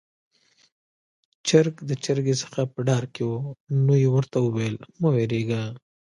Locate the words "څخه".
2.43-2.61